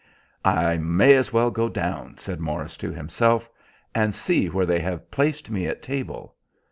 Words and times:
"I 0.43 0.77
may 0.77 1.13
as 1.13 1.31
well 1.31 1.51
go 1.51 1.69
down," 1.69 2.17
said 2.17 2.39
Morris 2.39 2.75
to 2.77 2.91
himself, 2.91 3.47
"and 3.93 4.15
see 4.15 4.49
where 4.49 4.65
they 4.65 4.79
have 4.79 5.11
placed 5.11 5.51
me 5.51 5.67
at 5.67 5.83
table. 5.83 6.33